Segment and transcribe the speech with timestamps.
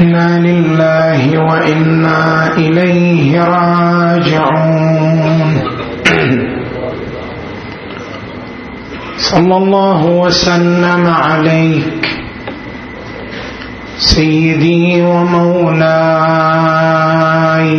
[0.00, 4.46] إنا لله وإنا إليه راجعون.
[9.16, 12.08] صلى الله وسلم عليك
[13.98, 15.86] سيدي ومولاي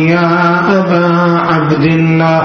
[0.06, 1.06] يا أبا
[1.50, 2.42] عبد الله.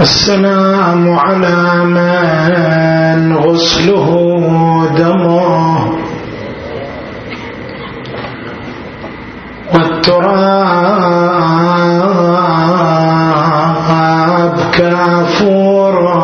[0.00, 4.08] السلام على من غسله
[4.98, 5.95] دمه.
[13.66, 16.16] والتراب كافوره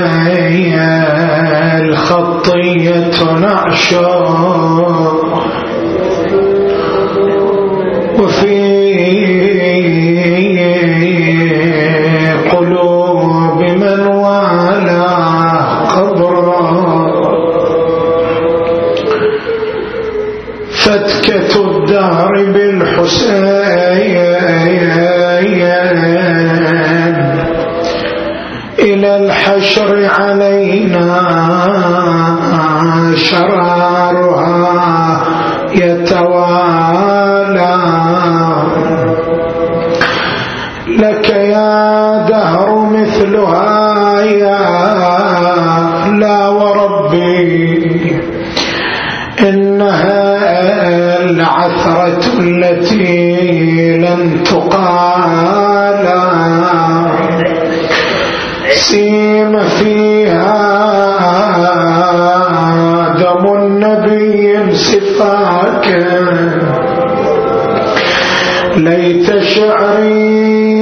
[1.81, 5.14] الخطية نعشا.
[30.19, 31.07] علينا
[33.17, 34.55] شرارها
[35.75, 37.15] يتوالى.
[40.99, 44.61] لك يا دهر مثلها يا
[46.21, 48.21] لا وربي
[49.41, 50.25] إنها
[51.25, 56.25] العثرة التي لن تقالى
[58.75, 59.59] سيم
[63.21, 65.87] دم النبي سفاك
[68.77, 70.74] ليت شعري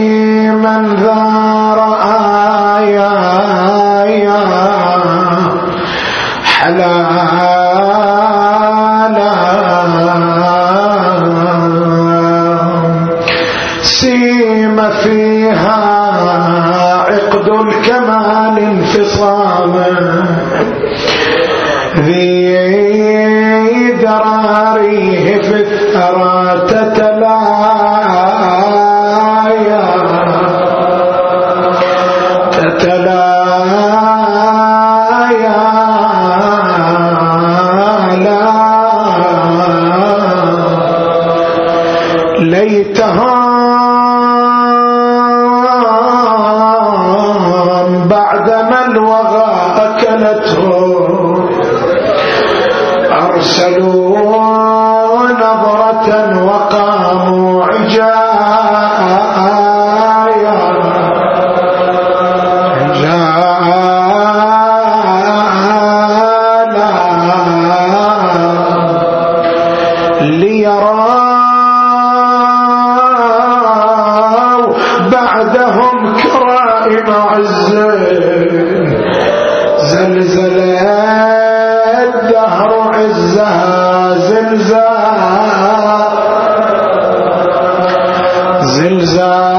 [82.43, 84.93] الدهر عزها زلزال.
[88.63, 89.52] زلزالا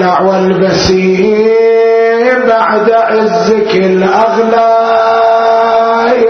[0.00, 1.34] اخلع والبسي
[2.48, 4.80] بعد عزك الاغلى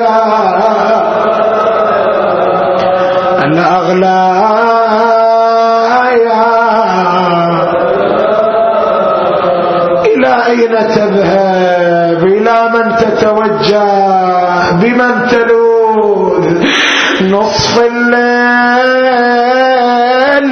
[0.01, 0.21] يا
[3.45, 4.21] الاغلى
[6.27, 6.45] يا
[10.07, 13.87] إلى أين تذهب؟ إلى من تتوجه؟
[14.83, 16.45] بمن تلوذ؟
[17.31, 19.31] نصف الليل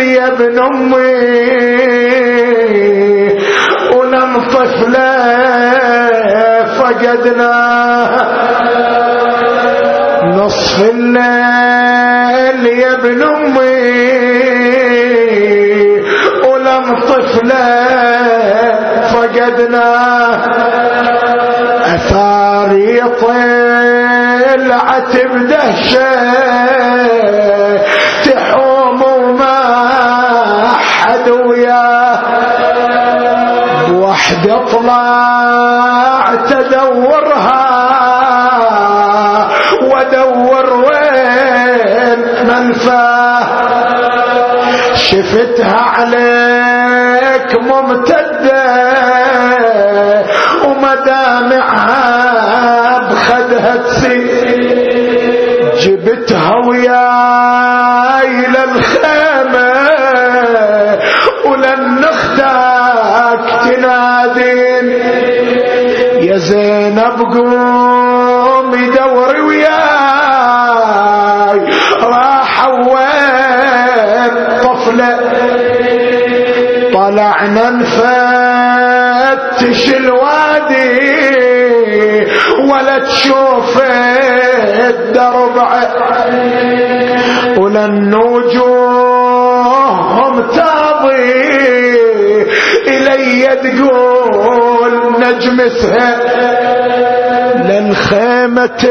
[0.00, 1.07] يا ابن أمي.
[7.08, 8.10] فقدناه
[10.24, 13.78] نصف الليل يا ابن أمي
[16.48, 17.68] ولم طفلة
[19.12, 20.36] فقدناه
[21.94, 26.28] اثاري طلعت بدهشه
[30.80, 32.18] حد وياه.
[33.92, 35.77] وحدة طلع
[36.70, 37.64] تدورها
[39.82, 43.46] ودور وين منفاه
[44.94, 48.64] شفتها عليك ممتدة
[51.68, 52.06] ومدامعها
[53.10, 54.78] بخدها تسير.
[55.82, 57.37] جبتها وياي
[66.98, 69.68] زينب قوم دوري وياي.
[72.02, 75.12] راح وين طفلة؟
[76.94, 78.74] طلعنا نفتش
[79.94, 80.98] الوادي.
[82.70, 83.74] ولا تشوف
[84.90, 85.56] الدرب
[87.58, 89.08] ولا النجوم
[90.54, 91.47] تاضي
[93.54, 96.10] تقول نجمسها
[97.56, 98.84] للخيمة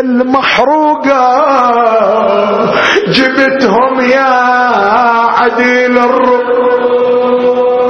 [0.00, 1.42] المحروقة.
[3.08, 4.32] جبتهم يا
[5.38, 6.52] عديل الرب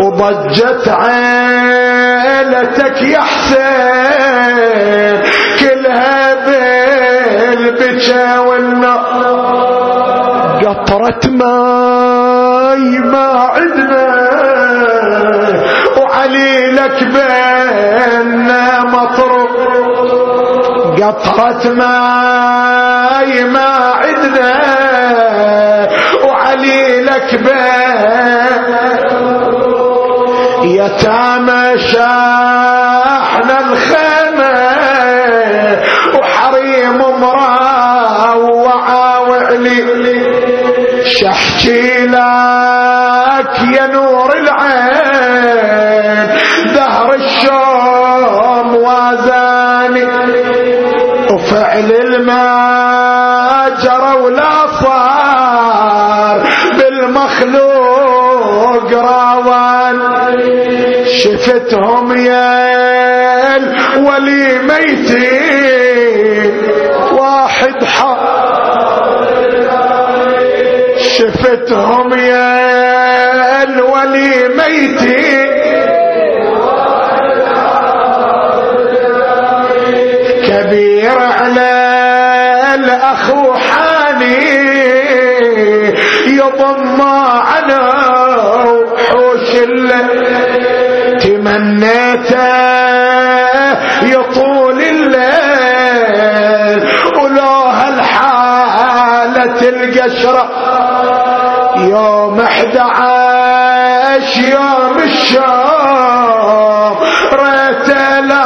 [0.02, 5.22] وضجت عيلتك يا حسين.
[5.60, 9.02] كلها بالبكا والنار.
[10.62, 11.61] قطرة ماي
[21.02, 24.52] قطرة ماي ما عدنا
[26.24, 27.34] وعلي لك
[30.64, 34.52] يتامى شاحنا الخيمة
[36.18, 39.84] وحريم مروعة وعلي.
[41.04, 44.31] شحكي لك يا نور
[53.82, 56.38] جرى ولا صار
[56.78, 58.12] بالمخلوق
[58.92, 59.98] راوان.
[61.06, 62.52] شفتهم يا
[63.96, 66.52] ولي ميتين.
[67.12, 68.22] واحد حق.
[70.98, 72.71] شفتهم يا
[86.60, 87.80] عنه
[88.70, 89.50] وحوش
[91.20, 92.72] تمنيته
[94.02, 96.88] يطول الليل
[97.22, 100.44] ولو هالحالة القشرة
[101.76, 106.94] يوم احد عاش يوم الشام
[107.32, 107.88] ريت
[108.28, 108.44] لا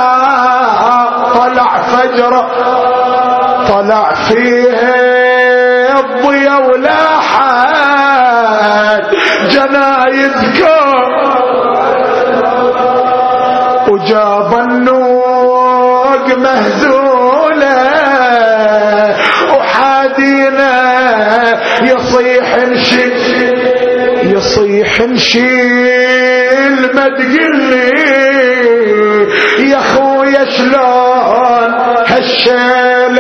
[1.35, 2.47] طلع فجرة
[3.69, 4.96] طلع فيه
[8.76, 9.04] حد
[9.50, 10.97] جنايزكم
[13.88, 17.87] وجاب النوق مهزولة.
[19.56, 20.75] وحادينا
[21.83, 23.56] يصيح نشيل
[24.37, 27.92] يصيح نشيل ما تقلي
[29.71, 31.71] يا خويا شلون
[32.06, 33.18] هالشيل؟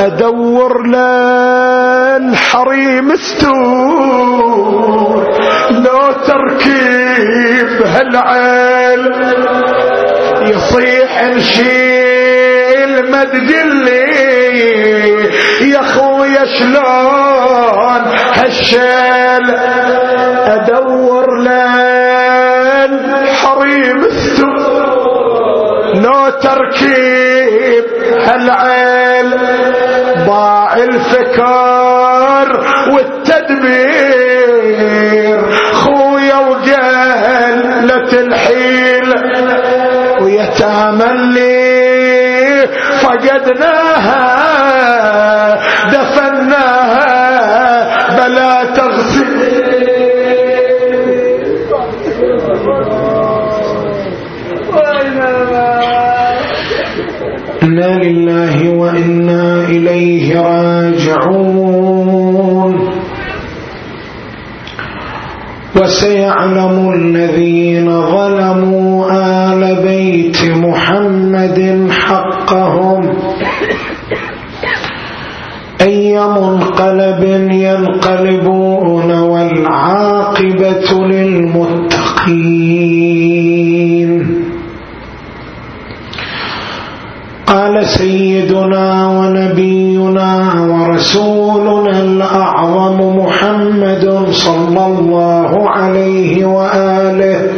[0.00, 0.86] أدور
[2.28, 3.64] الحريم استور
[5.70, 9.02] لو تركيب هالعيل
[10.42, 14.04] يصيح نشيل ما تقلي
[15.70, 18.02] يا خويا شلون
[18.36, 19.46] هالشيل؟
[20.46, 22.92] أدور لأن
[23.26, 24.94] حريم استور
[25.94, 27.84] لو تركيب
[28.26, 29.30] هالعيل
[30.26, 31.93] ضاع الفكر
[32.92, 34.34] والتدبير.
[35.72, 39.08] خويا وقلة الحيل
[40.22, 42.68] ويتامى اللي
[43.02, 44.24] فقدناها
[45.92, 47.14] دفناها
[48.16, 49.34] بلا تغسل
[57.62, 61.83] إنا لله وإنا إليه راجعون.
[65.84, 73.02] وسيعلم الذين ظلموا آل بيت محمد حقهم.
[75.80, 82.44] أي منقلب ينقلبون والعاقبة للمتقين.
[87.46, 93.73] قال سيدنا ونبينا ورسولنا الأعظم محمد
[94.34, 97.48] صلى الله عليه وآله.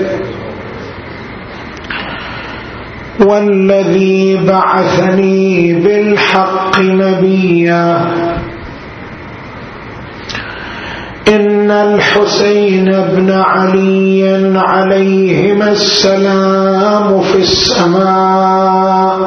[3.20, 8.00] والذي بعثني بالحق نبيا.
[11.28, 19.20] إن الحسين بن علي عليهما السلام في السماء.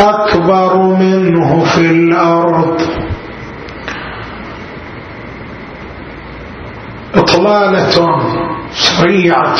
[0.00, 3.01] أكبر منه في الأرض.
[7.32, 7.96] إطلالة
[8.72, 9.56] سريعة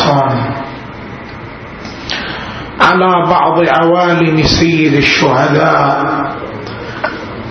[2.81, 6.05] على بعض عوالم سيد الشهداء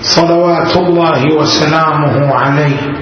[0.02, 2.94] صلوات الله وسلامه عليه.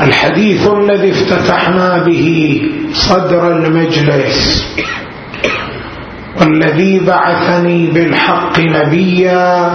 [0.00, 2.60] الحديث الذي افتتحنا به
[2.92, 4.66] صدر المجلس
[6.40, 9.70] والذي بعثني بالحق نبيا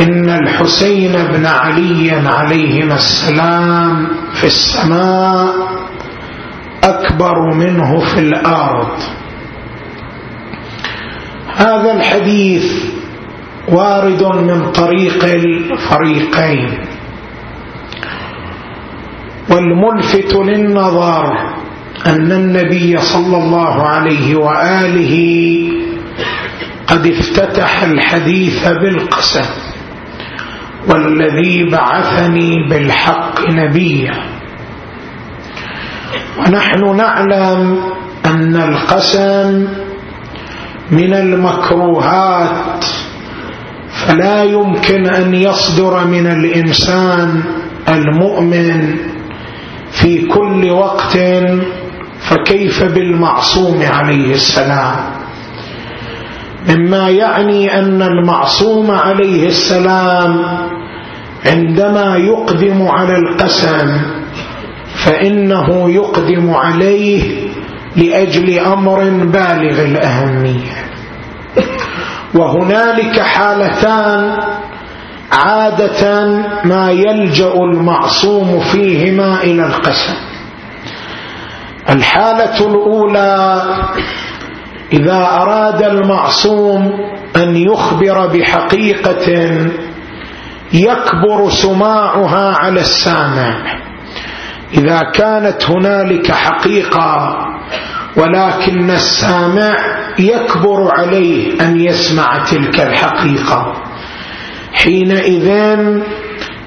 [0.00, 5.54] إن الحسين بن علي عليهما السلام في السماء
[6.84, 8.98] أكبر منه في الأرض.
[11.56, 12.84] هذا الحديث
[13.68, 16.78] وارد من طريق الفريقين.
[19.50, 21.34] والملفت للنظر
[22.06, 25.14] أن النبي صلى الله عليه وآله
[26.86, 29.69] قد افتتح الحديث بالقسم
[30.88, 34.14] والذي بعثني بالحق نبيا.
[36.38, 37.78] ونحن نعلم
[38.26, 39.68] أن القسم
[40.90, 42.84] من المكروهات
[44.06, 47.42] فلا يمكن أن يصدر من الإنسان
[47.88, 48.96] المؤمن
[49.90, 51.18] في كل وقت
[52.20, 55.19] فكيف بالمعصوم عليه السلام؟
[56.68, 60.44] مما يعني أن المعصوم عليه السلام
[61.46, 64.00] عندما يقدم على القسم
[65.04, 67.48] فإنه يقدم عليه
[67.96, 70.84] لأجل أمر بالغ الأهمية.
[72.34, 74.38] وهنالك حالتان
[75.32, 76.26] عادة
[76.64, 80.14] ما يلجأ المعصوم فيهما إلى القسم.
[81.90, 83.62] الحالة الأولى
[84.92, 86.92] إذا أراد المعصوم
[87.36, 89.26] أن يخبر بحقيقة
[90.72, 93.80] يكبر سماعها على السامع.
[94.74, 97.36] إذا كانت هنالك حقيقة
[98.16, 99.74] ولكن السامع
[100.18, 103.74] يكبر عليه أن يسمع تلك الحقيقة.
[104.72, 105.48] حينئذ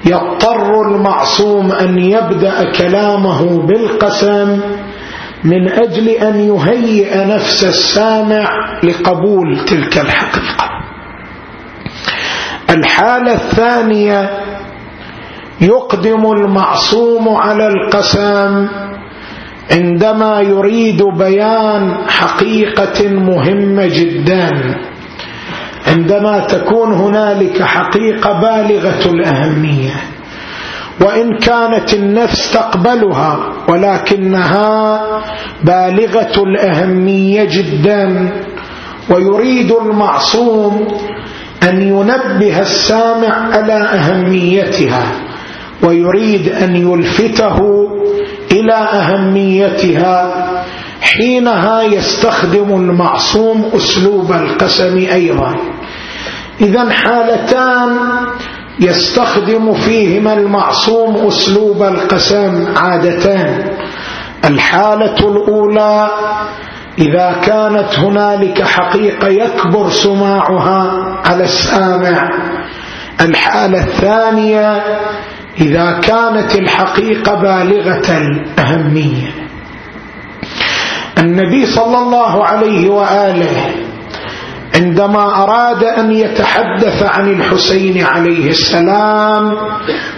[0.06, 4.60] يضطر المعصوم أن يبدأ كلامه بالقسم
[5.44, 8.48] من أجل أن يهيئ نفس السامع
[8.84, 10.70] لقبول تلك الحقيقة.
[12.70, 14.30] الحالة الثانية
[15.60, 18.68] يقدم المعصوم على القسم
[19.70, 24.50] عندما يريد بيان حقيقة مهمة جدا.
[25.86, 30.13] عندما تكون هنالك حقيقة بالغة الأهمية.
[31.00, 35.00] وإن كانت النفس تقبلها ولكنها
[35.64, 38.32] بالغة الأهمية جدا
[39.10, 40.88] ويريد المعصوم
[41.62, 45.02] أن ينبه السامع على أهميتها
[45.82, 47.58] ويريد أن يلفته
[48.52, 50.44] إلى أهميتها
[51.00, 55.56] حينها يستخدم المعصوم أسلوب القسم أيضا.
[56.60, 57.96] إذا حالتان
[58.80, 63.70] يستخدم فيهما المعصوم أسلوب القسم عادتان.
[64.44, 66.08] الحالة الأولى
[66.98, 70.90] إذا كانت هنالك حقيقة يكبر سماعها
[71.24, 72.30] على السامع.
[73.20, 74.82] الحالة الثانية
[75.60, 79.30] إذا كانت الحقيقة بالغة الأهمية.
[81.18, 83.70] النبي صلى الله عليه وآله
[84.76, 89.56] عندما أراد أن يتحدث عن الحسين عليه السلام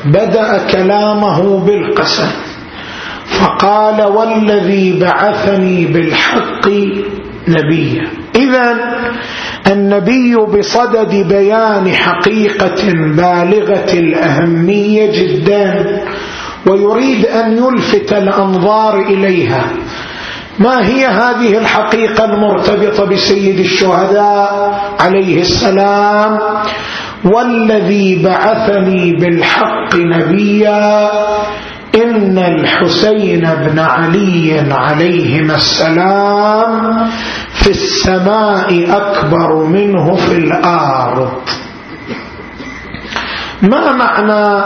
[0.05, 2.31] بدأ كلامه بالقسم.
[3.27, 6.69] فقال والذي بعثني بالحق
[7.49, 8.07] نبيا.
[8.37, 8.75] إذا
[9.67, 16.01] النبي بصدد بيان حقيقة بالغة الأهمية جدا
[16.67, 19.71] ويريد أن يلفت الأنظار إليها.
[20.59, 26.39] ما هي هذه الحقيقة المرتبطة بسيد الشهداء عليه السلام
[27.25, 31.11] والذي بعثني بالحق نبيا
[31.95, 37.07] إن الحسين بن علي عليهما السلام
[37.53, 41.33] في السماء أكبر منه في الأرض.
[43.63, 44.65] ما معنى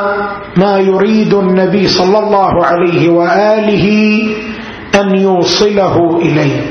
[0.56, 3.86] ما يريد النبي صلى الله عليه وآله
[4.94, 6.70] أن يوصله إليه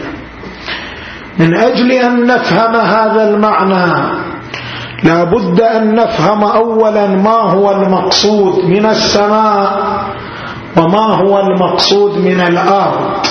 [1.40, 4.20] من أجل أن نفهم هذا المعنى
[5.04, 9.80] لا بد أن نفهم أولا ما هو المقصود من السماء
[10.78, 13.26] وما هو المقصود من الأرض.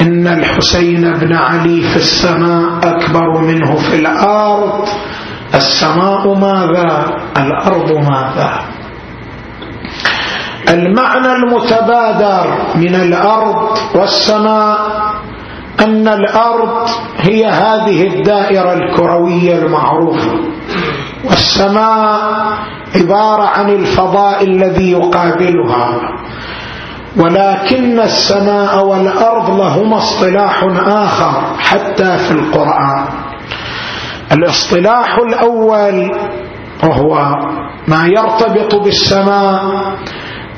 [0.00, 4.88] إن الحسين بن علي في السماء أكبر منه في الأرض.
[5.54, 8.71] السماء ماذا؟ الأرض ماذا؟
[10.68, 14.78] المعنى المتبادر من الأرض والسماء
[15.80, 16.88] أن الأرض
[17.18, 20.32] هي هذه الدائرة الكروية المعروفة.
[21.24, 22.20] والسماء
[22.96, 26.00] عبارة عن الفضاء الذي يقابلها.
[27.16, 33.04] ولكن السماء والأرض لهما اصطلاح آخر حتى في القرآن.
[34.32, 36.10] الاصطلاح الأول
[36.84, 37.14] وهو
[37.88, 39.60] ما يرتبط بالسماء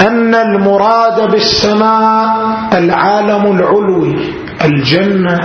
[0.00, 2.36] أن المراد بالسماء
[2.72, 4.16] العالم العلوي
[4.64, 5.38] الجنة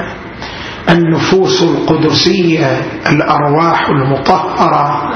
[0.89, 5.13] النفوس القدسية الأرواح المطهرة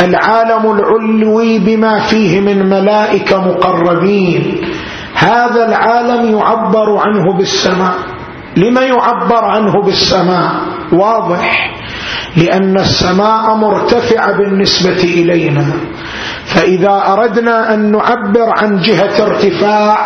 [0.00, 4.64] العالم العلوي بما فيه من ملائكة مقربين.
[5.14, 7.94] هذا العالم يعبر عنه بالسماء.
[8.56, 10.50] لما يعبر عنه بالسماء؟
[10.92, 11.74] واضح.
[12.38, 15.66] لأن السماء مرتفعة بالنسبة إلينا.
[16.54, 19.96] فإذا أردنا أن نعبر عن جهة ارتفاع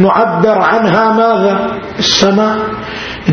[0.00, 2.58] نعبر عنها ماذا؟ السماء.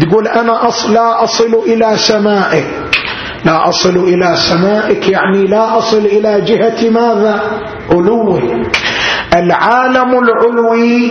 [0.01, 2.67] تقول أنا أصل لا أصل إلى سمائك.
[3.45, 7.41] لا أصل إلى سمائك يعني لا أصل إلى جهة ماذا؟
[7.91, 8.43] علوك.
[9.33, 11.09] العالم العلوي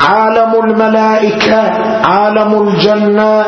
[0.00, 1.62] عالم الملائكة
[2.06, 3.44] عالم الجنة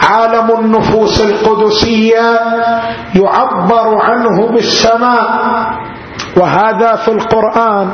[0.00, 2.38] عالم النفوس القدسية
[3.14, 5.24] يعبر عنه بالسماء.
[6.36, 7.88] وهذا في القرآن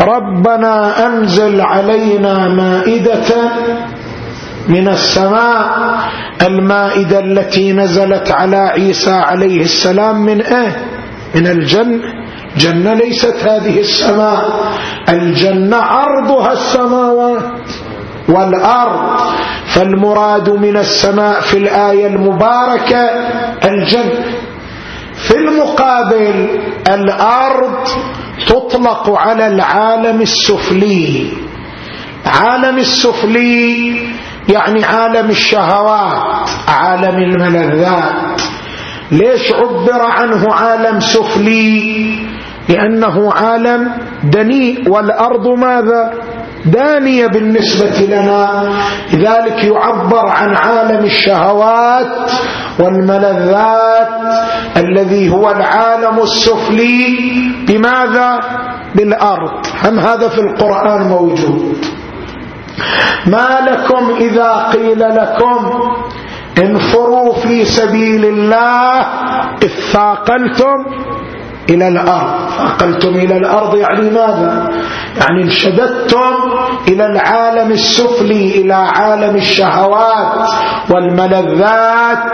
[0.00, 3.30] ربنا أنزل علينا مائدة
[4.68, 5.66] من السماء
[6.42, 10.76] المائدة التي نزلت على عيسى عليه السلام من إيه؟
[11.34, 12.17] من الجنة.
[12.58, 14.72] جنة ليست هذه السماء.
[15.08, 17.60] الجنة عرضها السماوات
[18.28, 19.20] والأرض.
[19.74, 23.00] فالمراد من السماء في الآية المباركة
[23.64, 24.24] الجنة.
[25.14, 26.48] في المقابل
[26.90, 27.88] الأرض
[28.46, 31.32] تطلق على العالم السفلي.
[32.26, 33.96] عالم السفلي
[34.48, 38.40] يعني عالم الشهوات عالم الملذات.
[39.12, 42.27] ليش عبر عنه عالم سفلي؟
[42.68, 43.92] لأنه عالم
[44.24, 46.14] دنيء والأرض ماذا؟
[46.64, 48.68] دانية بالنسبة لنا.
[49.12, 52.30] لذلك يعبر عن عالم الشهوات
[52.78, 54.08] والملذات
[54.76, 57.18] الذي هو العالم السفلي.
[57.68, 58.40] بماذا؟
[58.94, 59.66] بالأرض.
[59.84, 61.76] هم هذا في القرآن موجود؟
[63.26, 65.70] ما لكم إذا قيل لكم
[66.58, 69.00] انفروا في سبيل الله
[69.64, 70.78] اثاقلتم
[71.70, 72.50] إلى الأرض.
[72.58, 74.70] ثاقلتم إلى الأرض يعني ماذا؟
[75.20, 76.34] يعني انشددتم
[76.88, 80.48] إلى العالم السفلي إلى عالم الشهوات
[80.90, 82.24] والملذات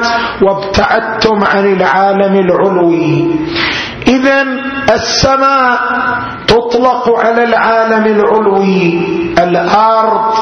[0.42, 3.30] وابتعدتم عن العالم العلوي.
[4.08, 4.42] إذا
[4.94, 5.78] السماء
[6.46, 9.00] تطلق على العالم العلوي.
[9.38, 10.34] الأرض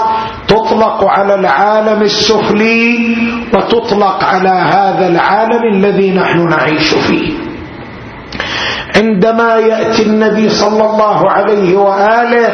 [0.49, 3.17] تطلق على العالم السفلي
[3.55, 7.52] وتطلق على هذا العالم الذي نحن نعيش فيه.
[8.97, 12.49] عندما يأتي النبي صلى الله عليه وآله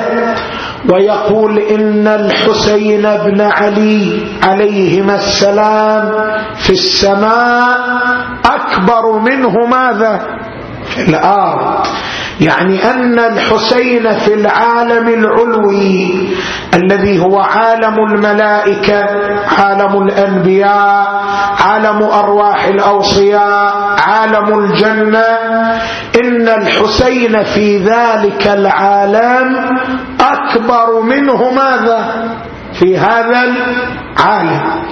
[0.90, 6.12] ويقول إن الحسين بن علي عليهما السلام
[6.54, 7.76] في السماء
[8.44, 10.20] أكبر منه ماذا؟
[10.94, 11.86] في الأرض.
[12.40, 16.28] يعني أن الحسين في العالم العلوي
[16.74, 19.04] الذي هو عالم الملائكة
[19.58, 21.24] عالم الأنبياء
[21.64, 25.24] عالم أرواح الأوصياء عالم الجنة
[26.20, 29.56] إن الحسين في ذلك العالم
[30.20, 32.28] أكبر منه ماذا؟
[32.78, 34.82] في هذا العالم.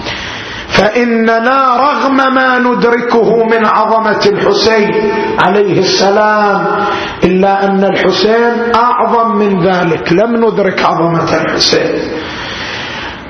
[0.69, 6.67] فإننا رغم ما ندركه من عظمة الحسين عليه السلام
[7.25, 12.01] إلا أن الحسين أعظم من ذلك لم ندرك عظمة الحسين.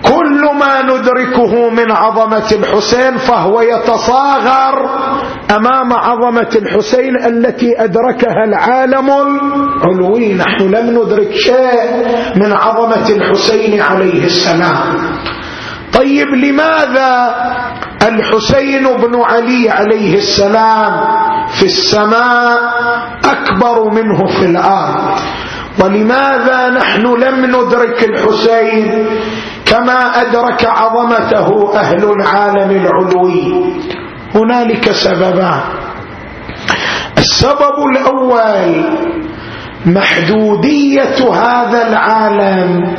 [0.03, 4.75] كل ما ندركه من عظمة الحسين فهو يتصاغر
[5.57, 10.35] أمام عظمة الحسين التي أدركها العالم العلوي.
[10.35, 11.91] نحن لم ندرك شيء
[12.37, 14.97] من عظمة الحسين عليه السلام.
[15.97, 17.35] طيب لماذا
[18.09, 20.93] الحسين بن علي عليه السلام
[21.59, 22.59] في السماء
[23.25, 25.19] أكبر منه في الأرض؟
[25.85, 29.07] ولماذا نحن لم ندرك الحسين
[29.67, 33.73] كما أدرك عظمته أهل العالم العلوي؟
[34.35, 35.61] هنالك سببان.
[37.19, 38.85] السبب الأول
[39.87, 42.95] محدودية هذا العالم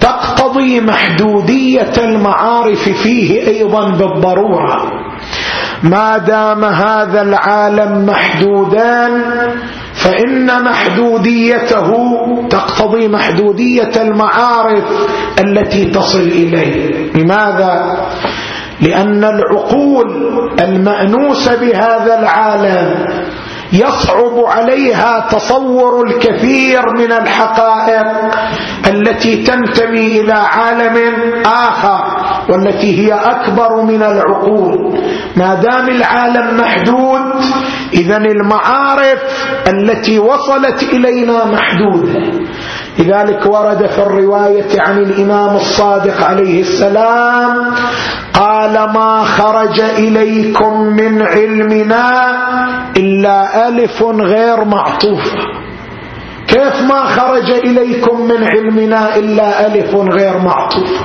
[0.00, 4.76] تقتضي محدودية المعارف فيه أيضا بالضرورة
[5.82, 9.22] ما دام هذا العالم محدودان
[9.94, 11.90] فإن محدوديته
[12.50, 14.84] تقتضي محدودية المعارف
[15.38, 17.96] التي تصل إليه لماذا؟
[18.80, 20.06] لأن العقول
[20.60, 23.06] المأنوسة بهذا العالم
[23.72, 28.06] يصعب عليها تصور الكثير من الحقائق
[28.86, 30.96] التي تنتمي إلى عالم
[31.46, 32.04] آخر
[32.50, 34.98] والتي هي أكبر من العقول.
[35.36, 37.44] ما دام العالم محدود
[37.94, 39.18] إذا المعارف
[39.68, 42.49] التي وصلت إلينا محدودة.
[42.98, 47.74] لذلك ورد في الرواية عن الإمام الصادق عليه السلام
[48.34, 52.30] قال ما خرج إليكم من علمنا
[52.96, 55.38] إلا ألف غير معطوفة
[56.48, 61.04] كيف ما خرج إليكم من علمنا إلا ألف غير معطوفة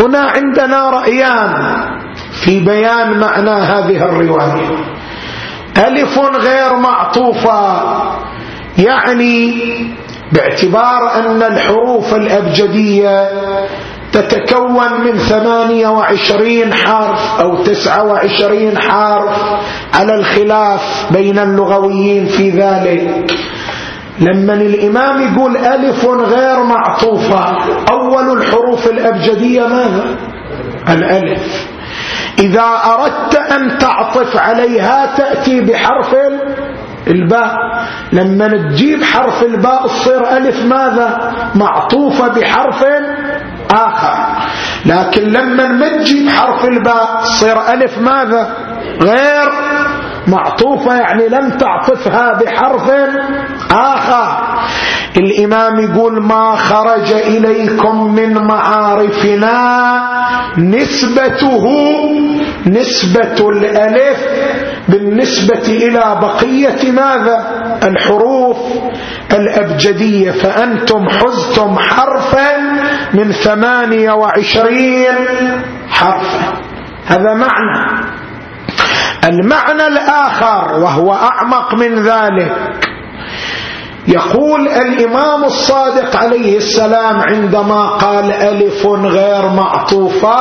[0.00, 1.52] هنا عندنا رأيان
[2.44, 4.76] في بيان معنى هذه الرواية.
[5.78, 7.82] ألف غير معطوفة
[8.78, 9.62] يعني
[10.32, 13.28] باعتبار أن الحروف الأبجدية
[14.12, 19.36] تتكون من ثمانية وعشرين حرف أو تسعة وعشرين حرف
[19.94, 23.30] على الخلاف بين اللغويين في ذلك
[24.18, 27.56] لما الإمام يقول ألف غير معطوفة
[27.90, 30.16] أول الحروف الأبجدية ماذا؟
[30.88, 31.66] الألف
[32.38, 36.14] إذا أردت أن تعطف عليها تأتي بحرف
[37.06, 37.54] الباء.
[38.12, 42.84] لما تجيب حرف الباء تصير ألف ماذا؟ معطوفة بحرف
[43.70, 44.14] آخر.
[44.86, 48.56] لكن لما ما تجيب حرف الباء تصير ألف ماذا؟
[49.00, 49.48] غير.
[50.26, 52.90] معطوفة يعني لم تعطفها بحرف
[53.70, 54.52] آخر.
[55.16, 59.52] الإمام يقول ما خرج إليكم من معارفنا
[60.58, 61.64] نسبته
[62.66, 64.18] نسبة الألف
[64.88, 68.56] بالنسبة إلى بقية ماذا؟ الحروف
[69.32, 70.30] الأبجدية.
[70.30, 72.56] فأنتم حزتم حرفا
[73.14, 75.14] من ثمانية وعشرين
[75.88, 76.52] حرفا.
[77.06, 78.02] هذا معنى.
[79.24, 82.56] المعنى الآخر وهو أعمق من ذلك.
[84.08, 90.40] يقول الإمام الصادق عليه السلام عندما قال ألف غير معطوفة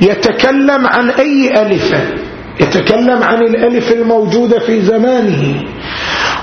[0.00, 1.94] يتكلم عن أي ألف؟
[2.60, 5.62] يتكلم عن الألف الموجودة في زمانه.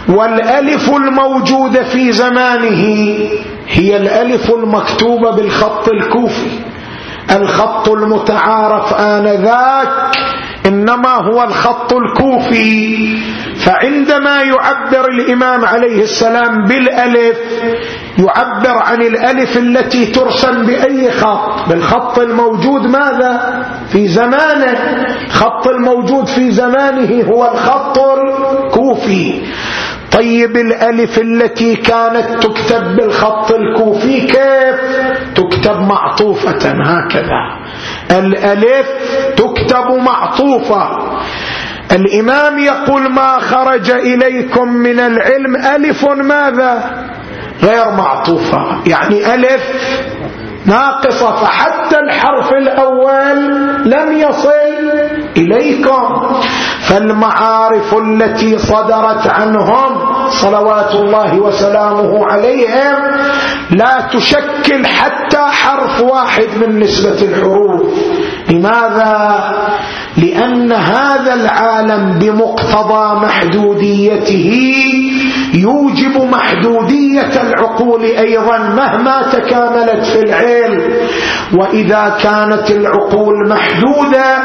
[0.10, 3.08] والألف الموجودة في زمانه
[3.67, 6.50] هي الألف المكتوبة بالخط الكوفي.
[7.32, 10.15] الخط المتعارف آنذاك
[10.65, 12.98] إنما هو الخط الكوفي.
[13.67, 17.38] فعندما يعبر الإمام عليه السلام بالألف
[18.17, 24.77] يعبر عن الألف التي ترسم بأي خط؟ بالخط الموجود ماذا؟ في زمانه.
[25.30, 29.41] خط الموجود في زمانه هو الخط الكوفي.
[30.12, 34.75] طيب الألف التي كانت تكتب بالخط الكوفي كيف؟
[35.36, 37.41] تكتب معطوفة هكذا.
[38.12, 38.88] الألف
[39.38, 40.89] تكتب معطوفة.
[41.91, 47.06] الإمام يقول ما خرج إليكم من العلم ألف ماذا؟
[47.63, 48.60] غير معطوفة.
[48.86, 49.63] يعني ألف
[50.65, 51.36] ناقصة.
[51.36, 53.38] فحتى الحرف الأول
[53.86, 54.52] لم يصل
[55.38, 56.32] إليكم.
[56.89, 59.89] فالمعارف التي صدرت عنهم
[60.30, 62.95] صلوات الله وسلامه عليهم
[63.71, 67.82] لا تشكل حتى حرف واحد من نسبة الحروف.
[68.50, 69.40] لماذا؟
[70.18, 74.52] لأن هذا العالم بمقتضى محدوديته
[75.54, 80.94] يوجب محدودية العقول أيضا مهما تكاملت في العلم
[81.60, 84.38] وإذا كانت العقول محدودة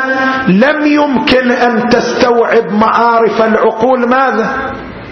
[0.48, 4.50] لم يمكن أن تستوعب معارف العقول ماذا؟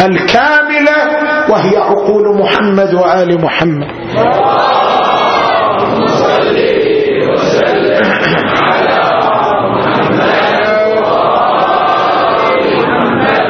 [0.01, 0.97] الكاملة
[1.49, 3.91] وهي عقول محمد وآل محمد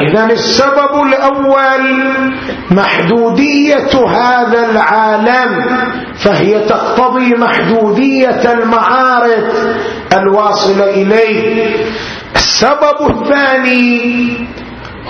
[0.01, 2.13] إذا السبب الأول
[2.71, 5.65] محدودية هذا العالم
[6.15, 9.53] فهي تقتضي محدودية المعارف
[10.13, 11.75] الواصلة إليه.
[12.35, 14.47] السبب الثاني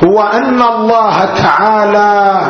[0.04, 2.42] هو أن الله تعالى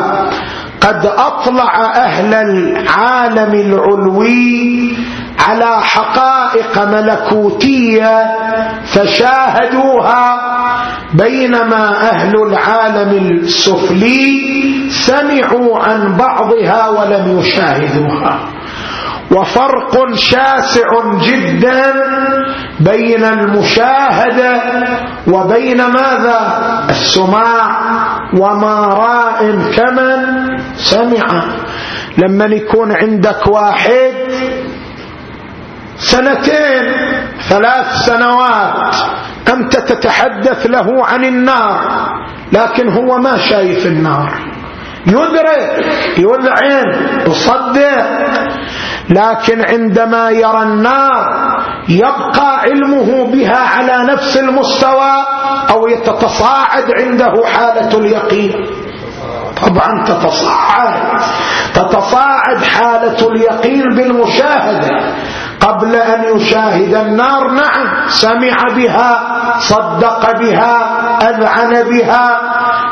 [0.82, 4.98] قد أطلع أهل العالم العلوي
[5.40, 8.26] على حقائق ملكوتية
[8.86, 10.61] فشاهدوها
[11.14, 14.42] بينما أهل العالم السفلي
[14.90, 18.40] سمعوا عن بعضها ولم يشاهدوها.
[19.32, 20.90] وفرق شاسع
[21.22, 21.94] جدا
[22.80, 24.62] بين المشاهدة
[25.28, 26.40] وبين ماذا؟
[26.90, 27.70] السماع
[28.40, 30.22] وما راء كمن
[30.76, 31.44] سمع.
[32.18, 34.31] لما يكون عندك واحد
[36.02, 36.84] سنتين
[37.50, 38.96] ثلاث سنوات
[39.54, 41.80] أنت تتحدث له عن النار
[42.52, 44.34] لكن هو ما شايف النار.
[45.08, 45.86] يدرك
[46.18, 46.86] يذعن
[47.28, 48.06] يصدق
[49.10, 51.26] لكن عندما يرى النار
[51.90, 55.14] يبقى علمه بها على نفس المستوى
[55.70, 58.54] أو يتتصاعد عنده حالة اليقين.
[59.62, 61.20] طبعا تتصاعد.
[61.76, 65.14] تتصاعد حالة اليقين بالمشاهدة.
[65.62, 67.52] قبل أن يشاهد النار.
[67.52, 69.12] نعم سمع بها
[69.60, 70.78] صدق بها
[71.30, 72.40] أذعن بها.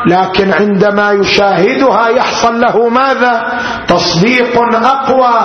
[0.06, 5.38] لكن عندما يشاهدها يحصل له ماذا؟ تصديق أقوى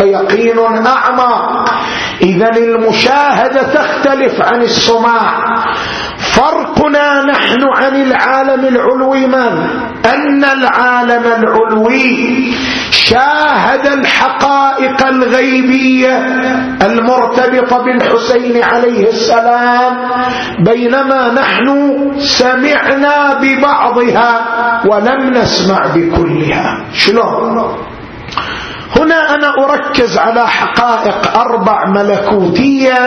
[0.00, 1.68] ويقين أعمق
[2.22, 5.38] إذا المشاهدة تختلف عن السماع.
[6.34, 9.66] فرقنا نحن عن العالم العلوي ماذا
[10.14, 12.54] أن العالم العلوي
[12.90, 16.16] شاهد الحقائق الغيبية
[16.82, 19.96] المرتبطة بالحسين عليه السلام
[20.64, 21.68] بينما نحن
[22.18, 23.40] سمعنا
[23.98, 24.40] ببعضها
[24.86, 26.84] ولم نسمع بكلها.
[26.92, 27.76] شلون
[28.96, 32.98] هنا أنا أركز على حقائق أربع ملكوتية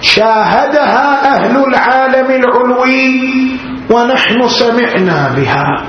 [0.00, 3.58] شاهدها أهل العالم العلوي
[3.90, 5.84] ونحن سمعنا بها.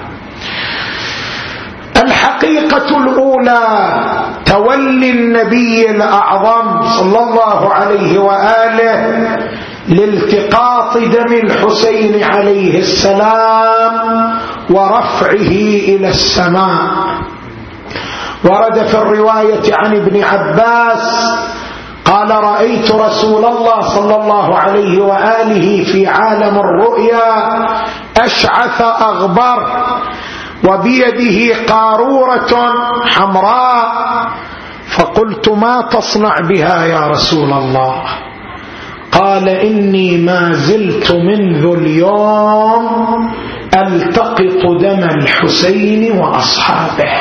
[2.04, 3.68] الحقيقة الأولى
[4.46, 9.38] تولي النبي الأعظم صلى الله عليه وآله
[9.88, 13.96] لالتقاط دم الحسين عليه السلام
[14.70, 15.52] ورفعه
[15.92, 16.88] إلى السماء.
[18.46, 21.06] ورد في الرواية عن ابن عباس
[22.06, 27.32] قال رأيت رسول الله صلى الله عليه وآله في عالم الرؤيا
[28.18, 29.60] أشعث أغبر
[30.68, 32.54] وبيده قارورة
[33.06, 33.86] حمراء
[34.98, 38.04] فقلت ما تصنع بها يا رسول الله؟
[39.14, 43.34] قال إني ما زلت منذ اليوم
[43.78, 47.14] ألتقط دم الحسين وأصحابه.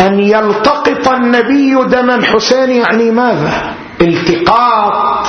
[0.00, 5.26] أن يلتقط النبي دم الحسين يعني ماذا؟ التقاط.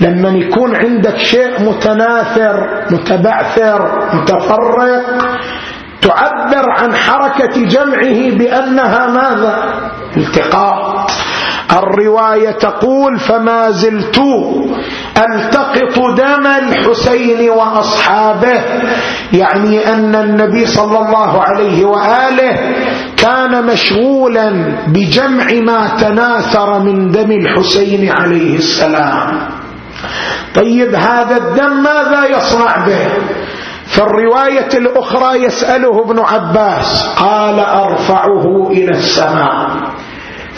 [0.00, 3.80] لما يكون عندك شيء متناثر متبعثر
[4.14, 5.38] متفرق
[6.02, 9.56] تعبر عن حركة جمعه بأنها ماذا؟
[10.16, 11.10] التقاط.
[11.72, 14.18] الرواية تقول فما زلت
[15.18, 18.60] ألتقط دم الحسين وأصحابه.
[19.32, 22.74] يعني أن النبي صلى الله عليه وآله
[23.16, 24.50] كان مشغولا
[24.86, 29.48] بجمع ما تناثر من دم الحسين عليه السلام.
[30.54, 33.08] طيب هذا الدم ماذا يصنع به؟
[33.86, 39.83] في الرواية الأخرى يسأله ابن عباس قال أرفعه إلى السماء.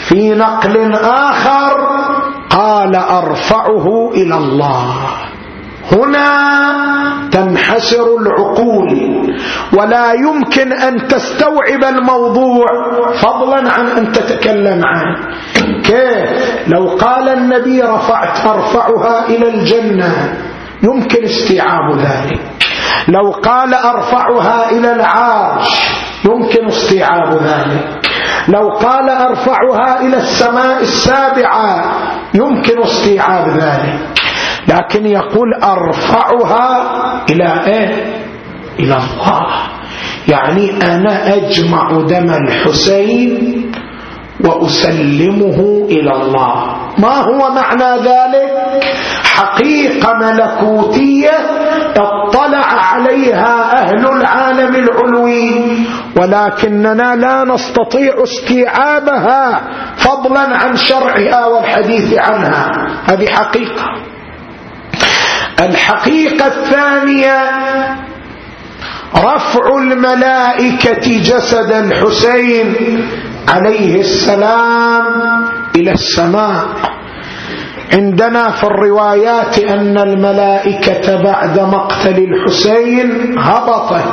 [0.07, 1.73] في نقل آخر
[2.49, 4.93] قال أرفعه إلى الله.
[5.91, 6.29] هنا
[7.31, 8.89] تنحسر العقول
[9.73, 12.67] ولا يمكن أن تستوعب الموضوع.
[13.21, 15.17] فضلا عن أن تتكلم عنه.
[15.83, 16.29] كيف؟
[16.67, 20.37] لو قال النبي رفعت أرفعها إلى الجنة
[20.83, 22.41] يمكن استيعاب ذلك.
[23.07, 25.67] لو قال أرفعها إلى العرش
[26.25, 28.06] يمكن استيعاب ذلك.
[28.47, 31.91] لو قال أرفعها إلى السماء السابعة
[32.33, 33.99] يمكن استيعاب ذلك.
[34.67, 36.83] لكن يقول أرفعها
[37.29, 38.15] إلى إيه؟
[38.79, 39.45] إلى الله.
[40.27, 43.71] يعني أنا أجمع دم الحسين
[44.45, 46.75] وأسلمه إلى الله.
[46.97, 48.83] ما هو معنى ذلك؟
[49.23, 51.37] حقيقة ملكوتية
[51.97, 55.87] اطلع عليها أهل العالم العلوي.
[56.17, 59.61] ولكننا لا نستطيع استيعابها
[59.97, 62.71] فضلا عن شرعها والحديث عنها.
[63.05, 63.83] هذه حقيقة.
[65.59, 67.39] الحقيقة الثانية
[69.15, 72.75] رفع الملائكة جسد الحسين
[73.49, 75.05] عليه السلام
[75.75, 76.96] إلى السماء.
[77.93, 84.03] عندنا في الروايات أن الملائكة بعد مقتل الحسين هبطت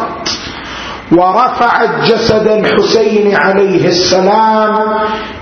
[1.12, 4.76] ورفعت جسد الحسين عليه السلام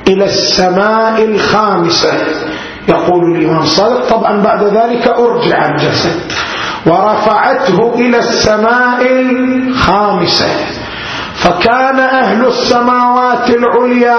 [0.09, 2.12] إلى السماء الخامسة.
[2.88, 6.33] يقول الإمام صادق طبعا بعد ذلك أرجع الجسد.
[6.87, 10.47] ورفعته إلى السماء الخامسة.
[11.43, 14.19] فكان أهل السماوات العليا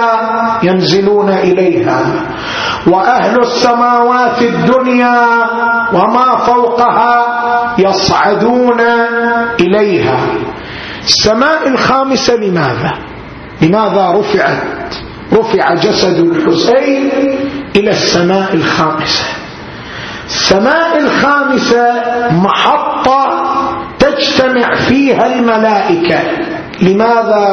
[0.62, 2.00] ينزلون إليها
[2.86, 5.20] وأهل السماوات الدنيا
[5.92, 7.14] وما فوقها
[7.78, 8.80] يصعدون
[9.60, 10.18] إليها.
[11.04, 12.92] السماء الخامسة لماذا؟
[13.62, 14.94] لماذا رفعت؟
[15.32, 17.10] رفع جسد الحسين
[17.76, 19.24] إلى السماء الخامسة.
[20.26, 21.86] السماء الخامسة
[22.30, 23.42] محطة
[23.98, 26.20] تجتمع فيها الملائكة.
[26.84, 27.46] لماذا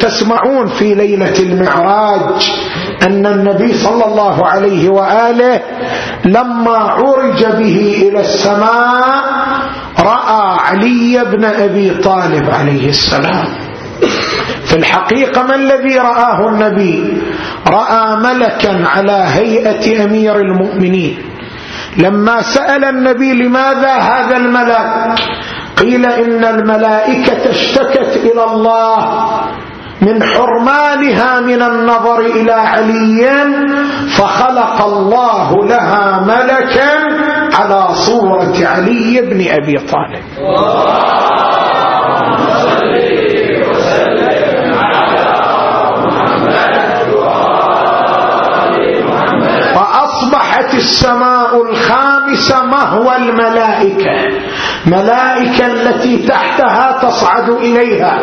[0.00, 2.50] تسمعون في ليلة المعراج
[3.02, 5.60] أن النبي صلى الله عليه وآله
[6.24, 9.24] لما عرج به إلى السماء
[10.00, 13.44] رأى علي بن أبي طالب عليه السلام.
[14.64, 17.22] في الحقيقة ما الذي رآه النبي؟
[17.66, 21.18] رأى ملكا على هيئة أمير المؤمنين.
[21.96, 24.86] لما سأل النبي لماذا هذا الملك؟
[25.80, 28.96] قيل إن الملائكة اشتكت إلى الله
[30.02, 33.28] من حرمانها من النظر إلى علي
[34.18, 36.92] فخلق الله لها ملكا
[37.56, 40.24] على صورة علي بن أبي طالب.
[49.74, 54.39] فأصبحت السماء الخامسة مهوى الملائكة.
[54.86, 58.18] ملائكة التي تحتها تصعد إليها.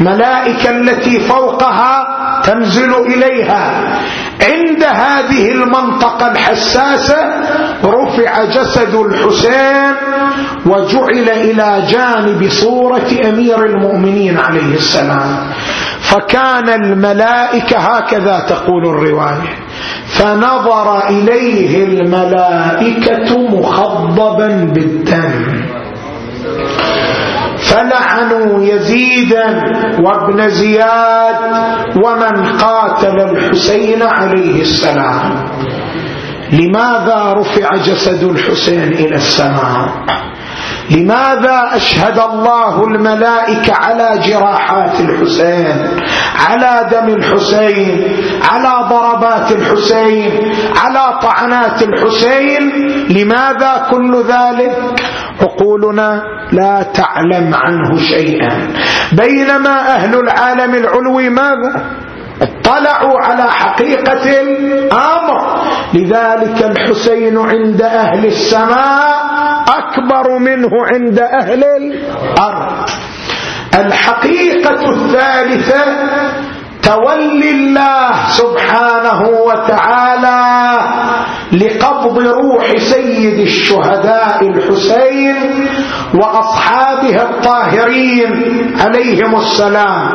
[0.00, 2.04] ملائكة التي فوقها
[2.44, 3.70] تنزل إليها.
[4.42, 7.16] عند هذه المنطقة الحساسة
[7.84, 9.94] رفع جسد الحسين
[10.66, 15.50] وجعل إلى جانب صورة أمير المؤمنين عليه السلام.
[16.00, 19.56] فكان الملائكة هكذا تقول الرواية.
[20.06, 25.67] فنظر إليه الملائكة مخضبا بالدم.
[27.58, 29.48] فلعنوا يزيدا
[30.00, 31.36] وابن زياد
[32.04, 35.44] ومن قاتل الحسين عليه السلام.
[36.52, 39.88] لماذا رفع جسد الحسين إلى السماء؟
[40.90, 46.00] لماذا أشهد الله الملائكة على جراحات الحسين
[46.48, 52.62] على دم الحسين على ضربات الحسين على طعنات الحسين؟
[53.10, 55.02] لماذا كل ذلك؟
[55.42, 56.22] عقولنا
[56.52, 58.68] لا تعلم عنه شيئا.
[59.12, 61.84] بينما أهل العالم العلوي ماذا؟
[62.42, 65.58] اطلعوا على حقيقة الأمر.
[65.94, 72.88] لذلك الحسين عند أهل السماء أكبر منه عند أهل الأرض.
[73.74, 75.84] الحقيقة الثالثة
[76.82, 80.78] تولي الله سبحانه وتعالى
[81.52, 85.68] لقبض روح سيد الشهداء الحسين
[86.14, 88.30] وأصحابه الطاهرين
[88.80, 90.12] عليهم السلام.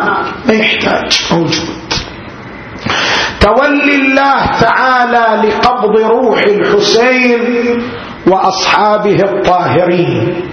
[0.47, 1.82] ما يحتاج موجود
[3.39, 7.41] تولي الله تعالى لقبض روح الحسين
[8.27, 10.49] وأصحابه الطاهرين.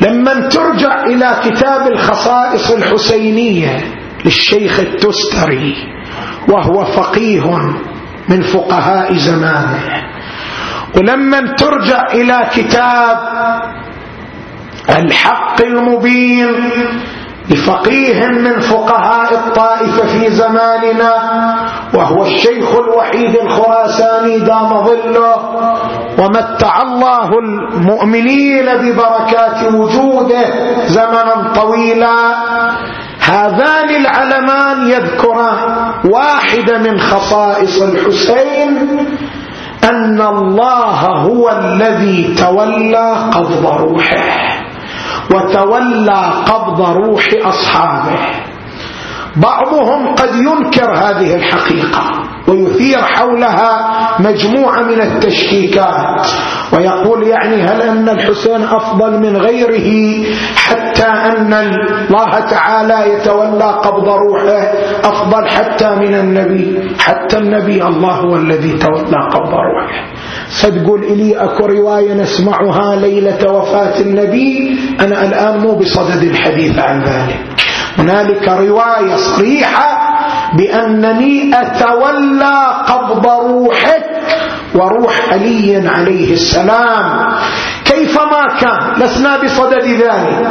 [0.00, 3.94] لما ترجع إلى كتاب الخصائص الحسينية
[4.24, 5.74] للشيخ التستري
[6.48, 7.46] وهو فقيه
[8.28, 10.02] من فقهاء زمانه.
[10.96, 13.18] ولما ترجع إلى كتاب
[14.88, 16.54] الحق المبين
[17.50, 21.12] لفقيه من فقهاء الطائفة في زماننا
[21.94, 25.36] وهو الشيخ الوحيد الخراساني دام ظله
[26.18, 30.44] ومتع الله المؤمنين ببركات وجوده
[30.86, 32.34] زمنا طويلا.
[33.20, 35.58] هذان العلمان يذكران
[36.04, 39.06] واحدة من خصائص الحسين
[39.84, 44.65] أن الله هو الذي تولى قبض روحه.
[45.34, 48.18] وتولى قبض روح أصحابه.
[49.36, 52.25] بعضهم قد ينكر هذه الحقيقة.
[52.48, 53.72] ويثير حولها
[54.20, 56.26] مجموعة من التشكيكات.
[56.72, 60.24] ويقول يعني هل أن الحسين أفضل من غيره
[60.56, 64.72] حتى أن الله تعالى يتولى قبض روحه
[65.04, 70.04] أفضل حتى من النبي حتى النبي الله هو الذي تولى قبض روحه.
[70.48, 77.38] ستقول إلي أكو رواية نسمعها ليلة وفاة النبي أنا الآن مو بصدد الحديث عن ذلك.
[77.98, 80.05] هنالك رواية صريحة
[80.54, 84.04] بأنني أتولى قبض روحك
[84.74, 87.28] وروح علي عليه السلام.
[87.84, 90.48] كيفما كان لسنا بصدد ذلك.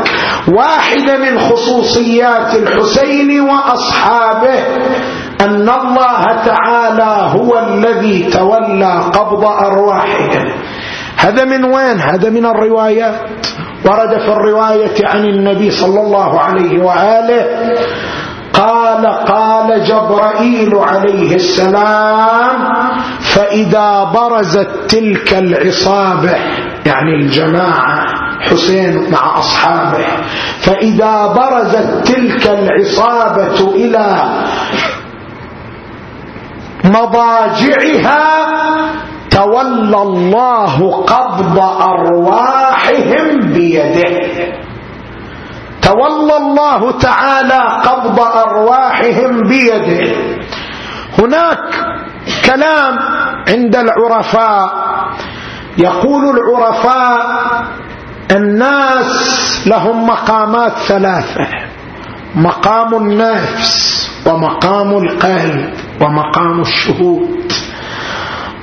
[0.47, 4.59] واحدة من خصوصيات الحسين وأصحابه
[5.41, 10.51] أن الله تعالى هو الذي تولى قبض أرواحهم
[11.17, 13.15] هذا من وين؟ هذا من الروايات.
[13.85, 17.45] ورد في الرواية عن النبي صلى الله عليه وآله
[18.57, 22.73] قال قال جبرائيل عليه السلام
[23.19, 26.35] فإذا برزت تلك العصابة
[26.85, 28.05] يعني الجماعة
[28.41, 30.05] حسين مع أصحابه
[30.61, 34.23] فإذا برزت تلك العصابة إلى
[36.83, 38.45] مضاجعها
[39.31, 44.64] تولى الله قبض أرواحهم بيده.
[45.85, 50.15] تولى الله تعالى قبض أرواحهم بيده.
[51.19, 51.69] هناك
[52.45, 52.93] كلام
[53.47, 54.69] عند العرفاء.
[55.77, 57.19] يقول العرفاء
[58.31, 59.11] الناس
[59.67, 61.47] لهم مقامات ثلاثة
[62.35, 67.53] مقام النفس ومقام القلب ومقام الشهود.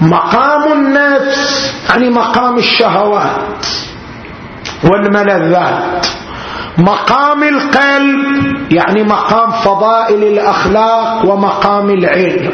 [0.01, 3.67] مقام النفس يعني مقام الشهوات
[4.85, 6.07] والملذات.
[6.79, 12.51] مقام القلب يعني مقام فضائل الأخلاق ومقام العلم.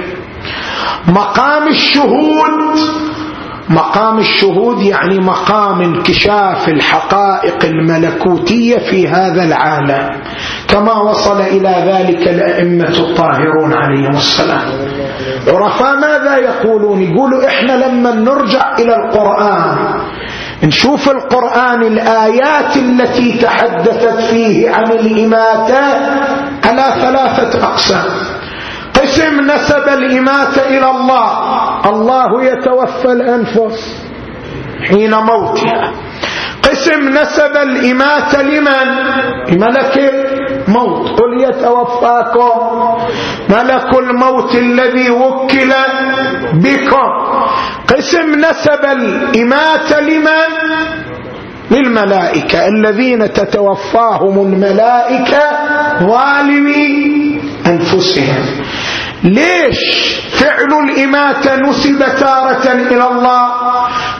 [1.09, 2.79] مقام الشهود
[3.71, 10.21] مقام الشهود يعني مقام انكشاف الحقائق الملكوتية في هذا العالم.
[10.69, 14.69] كما وصل إلى ذلك الأئمة الطاهرون عليهم السلام.
[15.49, 20.01] عرفاء ماذا يقولون؟ يقولوا إحنا لما نرجع إلى القرآن
[20.63, 25.81] نشوف القرآن الآيات التي تحدثت فيه عن الإماتة
[26.65, 28.05] على ثلاثة أقسام.
[28.95, 31.31] قسم نسب الإماتة إلى الله.
[31.87, 34.05] الله يتوفى الأنفس
[34.89, 35.93] حين موتها.
[36.63, 38.89] قسم نسب الإماتة لمن؟
[39.49, 39.97] لملك
[40.73, 42.51] الموت قل يتوفاكم
[43.49, 45.73] ملك الموت الذي وكل
[46.53, 47.09] بكم
[47.89, 50.49] قسم نسب الإماتة لمن
[51.71, 55.43] للملائكة الذين تتوفاهم الملائكة
[56.03, 58.45] ظالمي أنفسهم.
[59.25, 59.81] ليش
[60.33, 63.51] فعل الإماتة نسب تارة إلى الله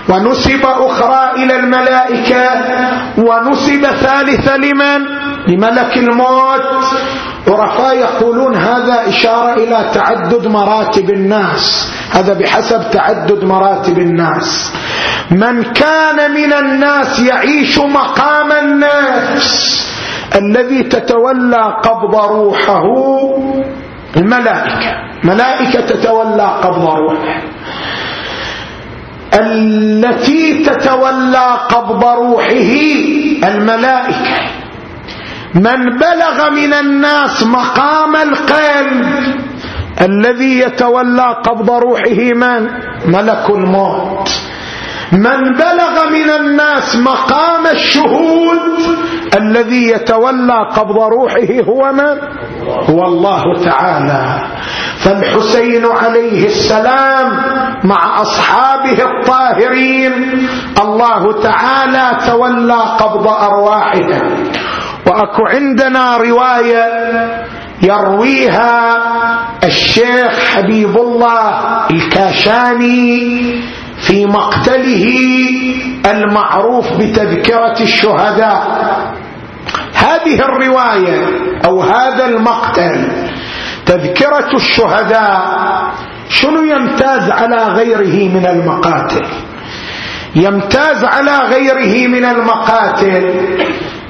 [0.09, 2.45] ونسب أخرى إلى الملائكة
[3.19, 5.18] ونسب ثالثة لمن؟
[5.49, 6.85] لملك الموت.
[7.49, 11.93] عرفاء يقولون هذا إشارة إلى تعدد مراتب الناس.
[12.11, 14.73] هذا بحسب تعدد مراتب الناس.
[15.31, 19.87] من كان من الناس يعيش مقام النفس
[20.35, 22.85] الذي تتولى قبض روحه
[24.17, 24.93] الملائكة.
[25.25, 27.43] ملائكة تتولى قبض روحه.
[29.35, 32.75] التي تتولى قبض روحه
[33.45, 34.58] الملائكة.
[35.55, 39.07] من بلغ من الناس مقام القلب
[40.01, 42.69] الذي يتولى قبض روحه من؟
[43.07, 44.29] ملك الموت.
[45.13, 48.61] من بلغ من الناس مقام الشهود
[49.37, 52.19] الذي يتولى قبض روحه هو من؟
[52.91, 54.47] هو الله تعالى.
[55.05, 57.27] فالحسين عليه السلام
[57.85, 60.49] مع أصحابه الطاهرين
[60.81, 64.58] الله تعالى تولى قبض أرواحهم
[65.09, 66.85] وأكو عندنا رواية
[67.83, 68.97] يرويها
[69.65, 73.55] الشيخ حبيب الله الكاشاني
[74.07, 75.07] في مقتله
[76.11, 78.63] المعروف بتذكرة الشهداء.
[79.95, 81.27] هذه الرواية
[81.65, 83.09] أو هذا المقتل
[83.87, 85.41] تذكرة الشهداء
[86.29, 89.27] شنو يمتاز على غيره من المقاتل؟
[90.37, 93.31] يمتاز على غيره من المقاتل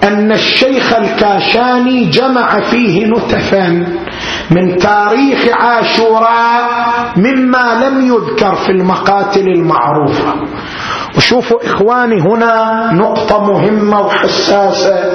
[0.05, 3.87] أن الشيخ الكاشاني جمع فيه نتفا
[4.51, 6.69] من تاريخ عاشوراء
[7.17, 10.35] مما لم يذكر في المقاتل المعروفة.
[11.17, 15.13] وشوفوا إخواني هنا نقطة مهمة وحساسة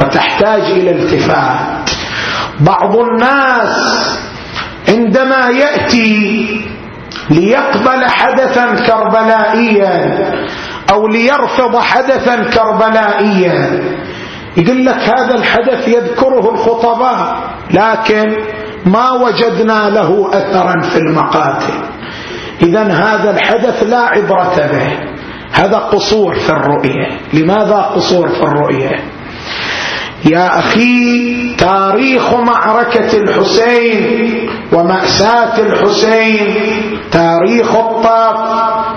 [0.00, 1.90] وتحتاج إلى التفات.
[2.60, 4.06] بعض الناس
[4.88, 6.46] عندما يأتي
[7.30, 10.18] ليقبل حدثا كربلائيا
[10.92, 13.80] أو ليرفض حدثا كربلائيا.
[14.56, 17.36] يقول لك هذا الحدث يذكره الخطباء
[17.70, 18.36] لكن
[18.86, 21.74] ما وجدنا له أثرا في المقاتل.
[22.62, 24.98] إذا هذا الحدث لا عبرة به
[25.52, 27.18] هذا قصور في الرؤية.
[27.32, 29.19] لماذا قصور في الرؤية؟
[30.24, 36.46] يا أخي تاريخ معركة الحسين ومأساة الحسين
[37.12, 38.36] تاريخ الطاف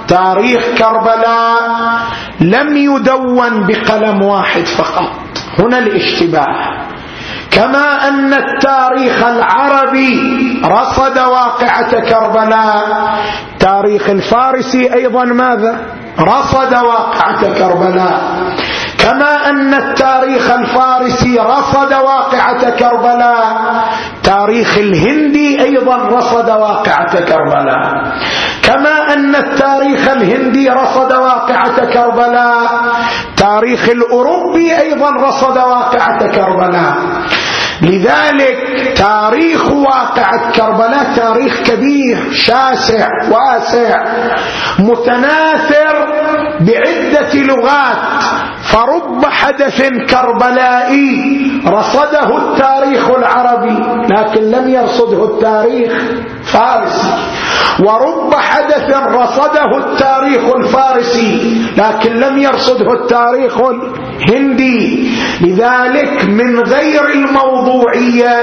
[0.07, 1.61] تاريخ كربلاء
[2.41, 5.11] لم يدون بقلم واحد فقط.
[5.59, 6.83] هنا الاشتباه.
[7.51, 10.19] كما أن التاريخ العربي
[10.65, 12.83] رصد واقعة كربلاء
[13.59, 15.85] تاريخ الفارسي أيضا ماذا؟
[16.19, 18.21] رصد واقعة كربلاء.
[19.03, 23.57] كما أن التاريخ الفارسي رصد واقعة كربلاء.
[24.23, 28.13] تاريخ الهندي أيضا رصد واقعة كربلاء.
[28.63, 32.69] كما أن التاريخ الهندي رصد واقعة كربلاء.
[33.37, 36.95] تاريخ الأوروبي أيضا رصد واقعة كربلاء.
[37.81, 38.57] لذلك
[38.97, 43.95] تاريخ واقعة كربلاء تاريخ كبير شاسع واسع
[44.79, 46.07] متناثر
[46.59, 48.23] بعدة لغات.
[48.73, 51.09] فرب حدث كربلائي
[51.67, 53.77] رصده التاريخ العربي
[54.13, 55.91] لكن لم يرصده التاريخ
[56.43, 57.13] فارسي.
[57.79, 63.57] ورب حدث رصده التاريخ الفارسي لكن لم يرصده التاريخ
[64.19, 65.09] الهندي
[65.41, 68.35] لذلك من غير الموضوعية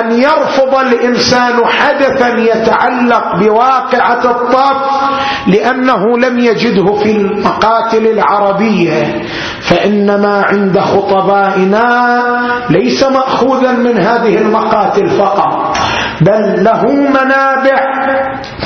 [0.00, 4.76] أن يرفض الإنسان حدثا يتعلق بواقعة الطف
[5.46, 9.22] لأنه لم يجده في المقاتل العربية.
[9.60, 12.22] فإنما عند خطبائنا
[12.70, 15.76] ليس مأخوذا من هذه المقاتل فقط.
[16.20, 17.80] بل له منابع.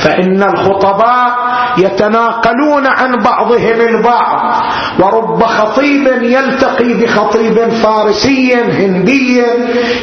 [0.05, 1.37] فإن الخطباء
[1.79, 4.63] يتناقلون عن بعضهم البعض.
[4.99, 9.43] ورب خطيب يلتقي بخطيب فارسي هندي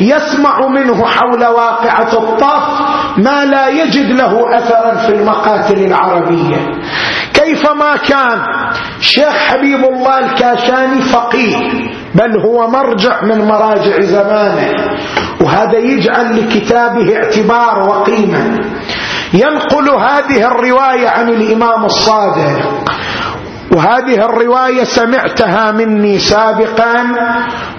[0.01, 2.63] يسمع منه حول واقعة الطف
[3.17, 6.57] ما لا يجد له أثرا في المقاتل العربية.
[7.33, 8.41] كيفما كان
[8.99, 11.57] شيخ حبيب الله الكاشاني فقيه
[12.18, 14.72] بل هو مرجع من مراجع زمانه.
[15.41, 18.59] وهذا يجعل لكتابه اعتبار وقيمة.
[19.34, 22.84] ينقل هذه الرواية عن الإمام الصادق.
[23.76, 26.95] وهذه الرواية سمعتها مني سابقا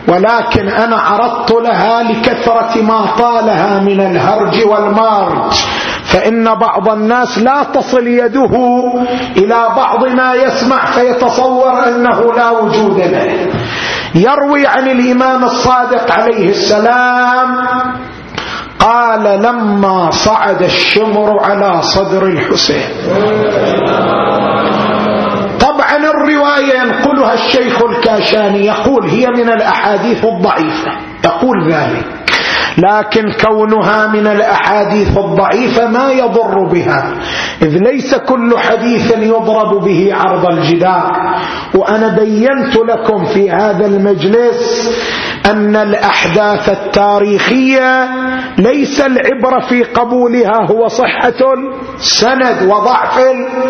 [0.09, 5.53] ولكن أنا عرضت لها لكثرة ما طالها من الهرج والمارج.
[6.05, 8.83] فإن بعض الناس لا تصل يده
[9.37, 13.49] إلى بعض ما يسمع فيتصور أنه لا وجود له.
[14.15, 17.67] يروي عن الإمام الصادق عليه السلام
[18.79, 22.89] قال لما صعد الشمر على صدر الحسين.
[26.59, 30.93] الرواية ينقلها الشيخ الكاشاني يقول هي من الأحاديث الضعيفة.
[31.25, 32.05] يقول ذلك.
[32.79, 37.15] لكن كونها من الأحاديث الضعيفة ما يضر بها.
[37.63, 41.13] إذ ليس كل حديث يضرب به عرض الجدار.
[41.75, 44.89] وأنا بينت لكم في هذا المجلس
[45.47, 48.09] أن الأحداث التاريخية
[48.59, 51.55] ليس العبرة في قبولها هو صحة
[51.99, 53.19] السند وضعف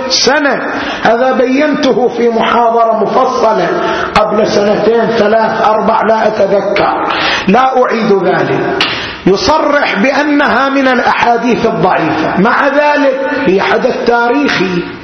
[0.07, 0.63] السند
[1.03, 3.69] هذا بينته في محاضرة مفصلة
[4.15, 7.05] قبل سنتين ثلاث أربع لا أتذكر.
[7.49, 8.87] لا أعيد ذلك.
[9.27, 12.41] يصرح بأنها من الأحاديث الضعيفة.
[12.41, 14.98] مع ذلك هي حدث تاريخي.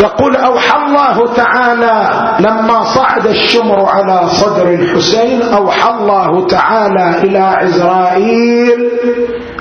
[0.00, 1.96] يقول أوحى الله تعالى
[2.40, 8.90] لما صعد الشمر على صدر الحسين أوحى الله تعالى إلى عزرائيل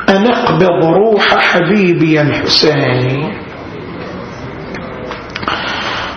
[0.09, 3.33] أن اقبض روح حبيبي الحسين.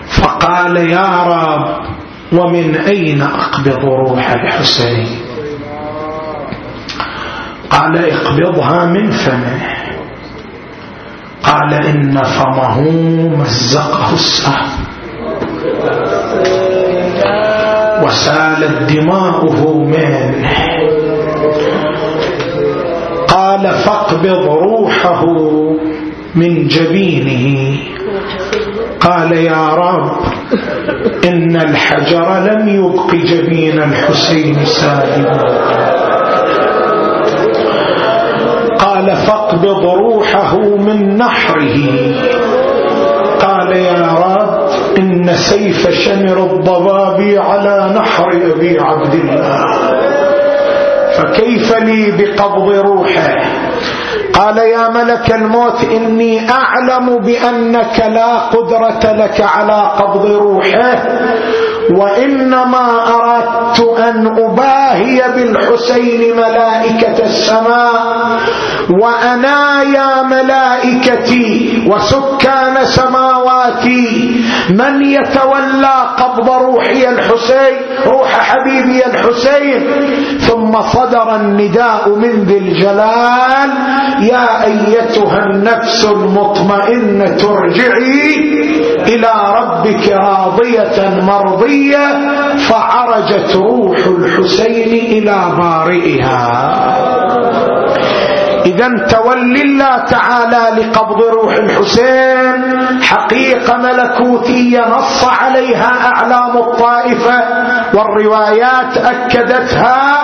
[0.07, 1.85] فقال يا رب
[2.33, 5.07] ومن أين أقبض روح الحسين؟
[7.69, 9.82] قال اقبضها من فمه.
[11.43, 12.81] قال إن فمه
[13.37, 14.83] مزقه السهم
[18.03, 20.49] وسالت دماؤه منه
[23.27, 25.25] قال فاقبض روحه
[26.35, 27.77] من جبينه.
[28.99, 30.17] قال يا رب
[31.25, 36.02] إن الحجر لم يبق جبين الحسين سالما.
[39.03, 41.77] قال فاقبض روحه من نحره.
[43.39, 49.65] قال يا رب إن سيف شمر الضباب على نحر أبي عبد الله.
[51.17, 53.35] فكيف لي بقبض روحه؟
[54.33, 61.03] قال يا ملك الموت إني أعلم بأنك لا قدرة لك على قبض روحه.
[61.91, 68.39] وإنما أردت أن أباهي بالحسين ملائكة السماء
[69.01, 74.31] وأنا يا ملائكتي وسكان سماواتي.
[74.69, 77.75] من يتولى قبض روحي الحسين
[78.07, 79.81] روح حبيبي الحسين؟
[80.39, 83.69] ثم صدر النداء من ذي الجلال
[84.21, 88.53] يا أيتها النفس المطمئنة ارجعي
[89.07, 92.07] إلى ربك راضية مرضية
[92.57, 96.49] فعرجت روح الحسين إلى بارئها.
[98.65, 102.63] إذا تولي الله تعالى لقبض روح الحسين
[103.01, 107.43] حقيقة ملكوتية نص عليها أعلام الطائفة
[107.93, 110.23] والروايات أكدتها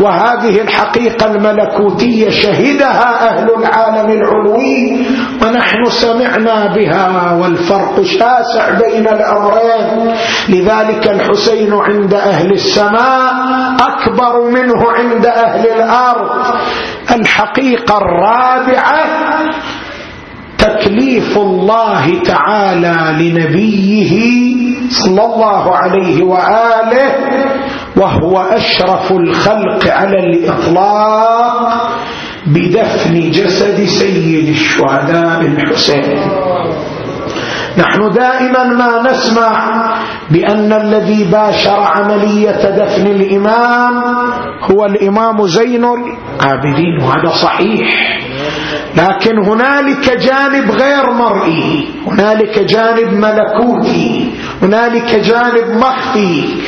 [0.00, 5.06] وهذه الحقيقة الملكوتية شهدها أهل العالم العلوي
[5.42, 10.14] ونحن سمعنا بها والفرق شاسع بين الأمرين.
[10.48, 13.32] لذلك الحسين عند أهل السماء
[13.80, 16.30] أكبر منه عند أهل الأرض.
[17.10, 19.04] الحقيقة الرابعة
[21.06, 24.12] تكليف الله تعالى لنبيه
[24.90, 27.10] صلى الله عليه وآله
[27.96, 31.88] وهو أشرف الخلق على الإطلاق
[32.46, 36.18] بدفن جسد سيد الشهداء الحسين
[37.78, 39.52] نحن دائما ما نسمع
[40.30, 43.94] بأن الذي باشر عملية دفن الإمام
[44.70, 48.18] هو الإمام زين العابدين وهذا صحيح.
[48.96, 56.62] لكن هنالك جانب غير مرئي هنالك جانب ملكوتي هنالك جانب مخفي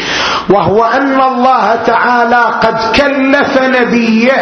[0.50, 4.32] وهو أن الله تعالى قد كلف نبيه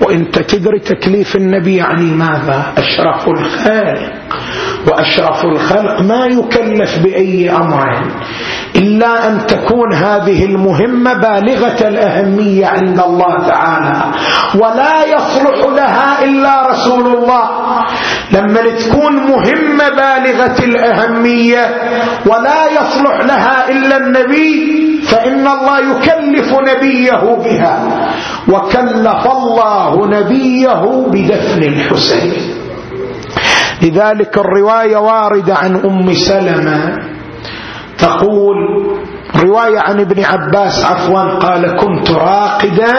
[0.00, 4.12] وانت تدري تكليف النبي يعني ماذا؟ أشرف الخالق
[4.88, 8.02] وأشرف الخلق ما يكلف بأي أمر.
[8.76, 14.02] إلا أن تكون هذه المهمة بالغة الأهمية عند الله تعالى.
[14.54, 17.50] ولا يصلح لها إلا رسول الله.
[18.32, 21.64] لما تكون مهمة بالغة الأهمية
[22.26, 27.88] ولا يصلح لها إلا النبي فإن الله يكلف نبيه بها.
[28.52, 30.82] وكلف الله نبيه
[31.12, 32.32] بدفن الحسين.
[33.82, 36.98] لذلك الرواية واردة عن أم سلمة.
[37.98, 38.56] تقول
[39.44, 42.94] رواية عن ابن عباس عفوا قال كنت راقدا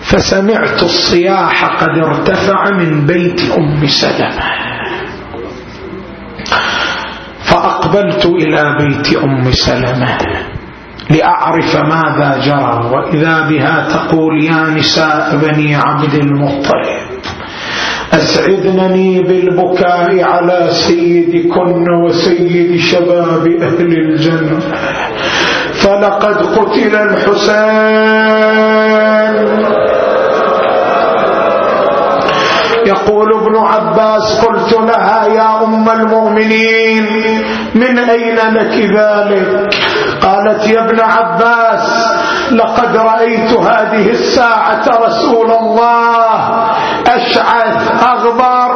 [0.00, 4.42] فسمعت الصياح قد ارتفع من بيت أم سلمة.
[7.42, 10.18] فأقبلت إلى بيت أم سلمة.
[11.10, 17.06] لأعرف ماذا جرى وإذا بها تقول يا نساء بني عبد المطلب.
[18.12, 24.58] أسعدنني بالبكاء على سيدكن وسيد شباب أهل الجنة.
[25.82, 28.16] فلقد قتل الحسين.
[32.86, 37.04] يقول ابن عباس قلت لها يا أم المؤمنين
[37.74, 39.85] من أين لك ذلك؟
[40.22, 42.06] قالت يا ابن عباس
[42.52, 46.66] لقد رأيت هذه الساعة رسول الله
[47.06, 48.70] أشعث أغبر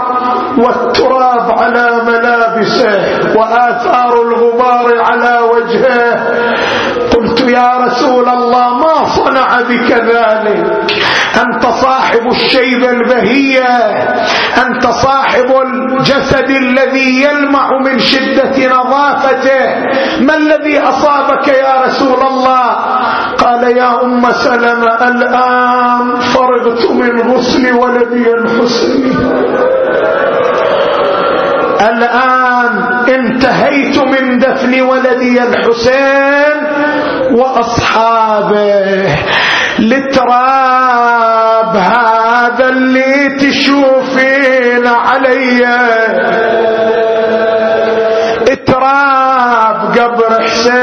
[0.59, 2.99] والتراب على ملابسه
[3.36, 6.14] وآثار الغبار على وجهه.
[7.14, 8.39] قلت يا رسول الله
[9.16, 10.64] صنع بك ذلك
[11.42, 13.72] أنت صاحب الشيبة البهية.
[14.66, 19.64] أنت صاحب الجسد الذي يلمع من شدة نظافته.
[20.20, 22.66] ما الذي أصابك يا رسول الله؟
[23.38, 29.02] قال يا أم سلمة الآن فرغت من غسل ولدي الحسن.
[31.80, 32.72] الآن
[33.08, 36.56] انتهيت من دفن ولدي الحسين.
[37.33, 39.16] وأصحابه
[39.78, 45.66] لتراب هذا اللي تشوفين علي.
[48.49, 50.81] اتراب قبر حسين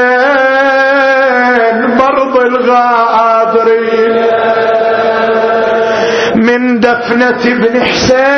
[1.98, 3.88] برض الغابري
[6.34, 8.28] من دفنة ابن حسين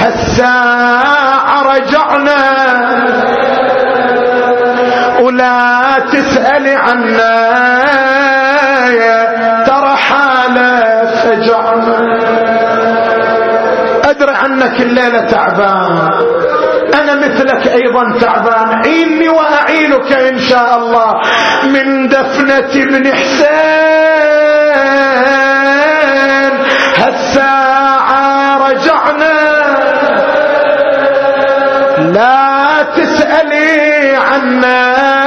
[0.00, 2.57] هالساعة رجعنا.
[5.38, 7.34] ولا تسألي عنا
[9.66, 11.98] ترى حالة فجعنا
[14.04, 16.10] أدري عنك الليلة تعبان.
[16.94, 18.82] أنا مثلك أيضا تعبان.
[18.84, 21.20] عيني وأعينك إن شاء الله
[21.64, 23.48] من دفنة ابن حسين.
[26.98, 29.38] هالساعة رجعنا.
[31.98, 35.17] لا تسألي عنا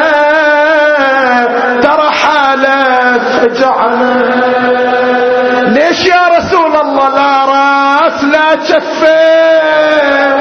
[5.75, 10.37] ليش يا رسول الله لا راس لا شفين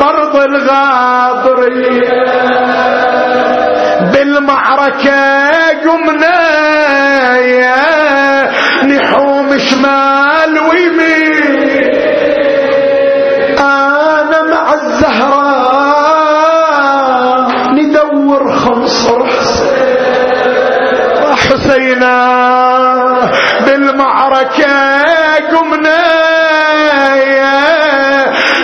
[0.00, 2.24] برض الغاضرية
[4.12, 5.20] بالمعركة
[5.84, 6.40] قمنا
[7.38, 7.82] يا
[8.84, 11.47] نحوم شمال ويمين.
[21.88, 22.16] حسينا
[23.66, 24.74] بالمعركة
[25.52, 26.02] قمنا.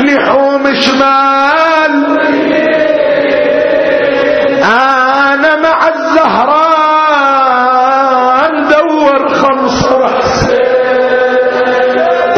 [0.05, 1.95] نحوم شمال.
[4.65, 6.85] أنا مع الزهراء
[8.53, 10.01] ندور خنصر.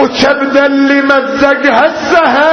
[0.01, 2.46] وكبد اللي مزقها السهايا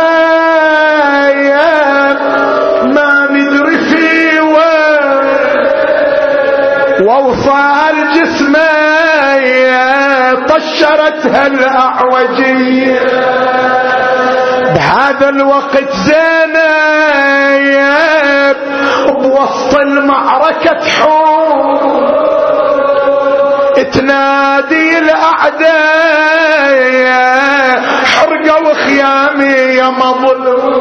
[11.36, 13.00] الاعوجيه
[14.76, 16.64] بهذا الوقت زينب
[19.08, 22.04] بوسط المعركة تحوم.
[23.94, 25.74] تنادي الأعداء
[28.06, 30.74] حرقوا خيامي يا مظلوم.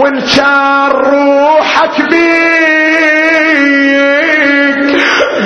[0.00, 3.36] وإن كان روحك بيك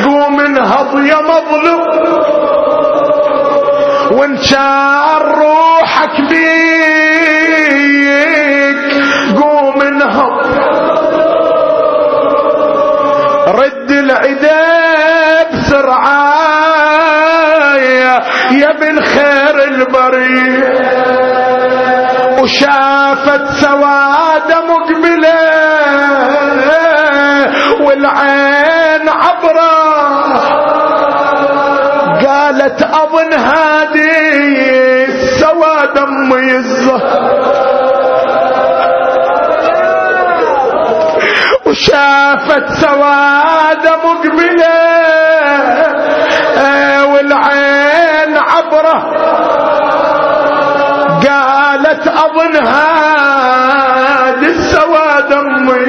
[0.05, 1.90] قوم انهض يا مظلوم.
[4.11, 6.40] وان كان روحك بيك
[9.42, 10.40] قوم انهض
[13.48, 15.50] رد العداد
[16.90, 20.80] سرعايا يا ابن خير البريه
[22.42, 25.49] وشافت سواد مقبلة
[41.70, 44.78] وشافت سواد مقبلة
[47.12, 48.98] والعين عبرة.
[51.28, 55.86] قالت اظن هذه السواد امي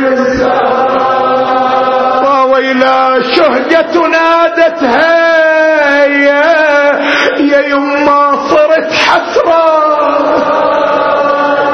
[2.51, 9.65] ويلا شهقة نادتها يا يما صرت حسرة.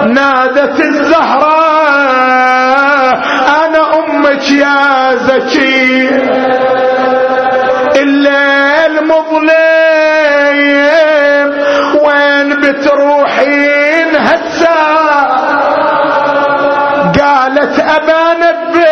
[0.08, 1.87] نادت الزهراء
[4.38, 6.10] أمك يا زكي.
[8.02, 10.60] الليل مظلم
[12.04, 14.82] وين بتروحين هسا
[17.20, 18.88] قالت أبا نبه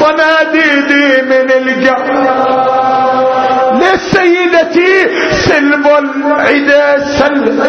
[0.00, 2.28] صناديدي من القلب.
[3.80, 4.94] لسيدتي
[5.48, 6.86] سلب العدا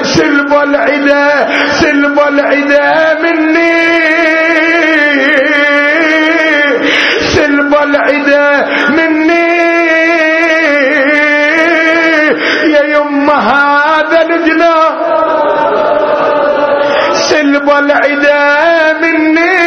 [0.03, 1.27] سلب العدا
[1.81, 4.30] سلب العدا مني.
[18.11, 19.61] العدا مني.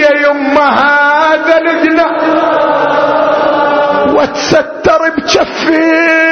[0.00, 2.16] يا يما هذا الجناح
[4.14, 6.23] واتستر بجفي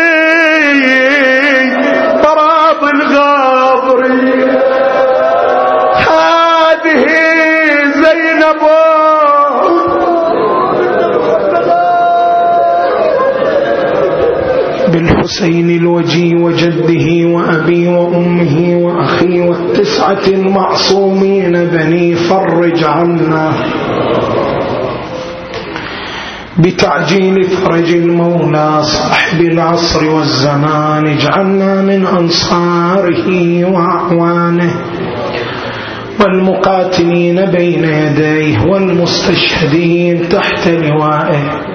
[15.32, 23.52] حسين الوجي وجده وأبي وأمه وأخي والتسعة المعصومين بني فرج عنا.
[26.58, 34.74] بتعجيل فرج المولى صاحب العصر والزمان اجعلنا من أنصاره وأعوانه.
[36.20, 41.71] والمقاتلين بين يديه والمستشهدين تحت لوائه.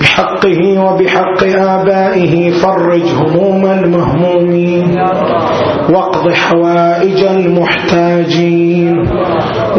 [0.00, 4.96] بحقه وبحق آبائه فرج هموم المهمومين
[5.90, 9.02] واقض حوائج المحتاجين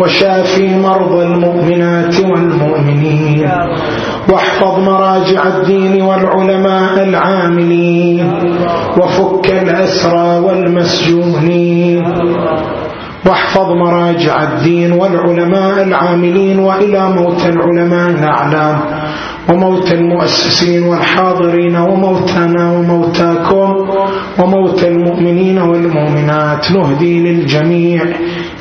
[0.02, 3.50] وشافي مرضى المؤمنات والمؤمنين
[4.30, 8.32] واحفظ مراجع الدين والعلماء العاملين
[9.02, 12.04] وفك الأسرى والمسجونين
[13.26, 18.80] واحفظ مراجع الدين والعلماء العاملين وإلى موت العلماء الأعلام
[19.50, 23.90] وموت المؤسسين والحاضرين وموتنا وموتاكم
[24.40, 26.72] وموت المؤمنين والمؤمنات.
[26.72, 28.06] نهدي للجميع.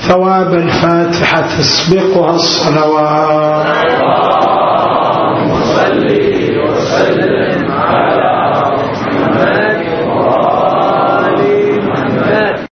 [0.09, 4.36] ثواب الفاتحة تسبقها الصلوات.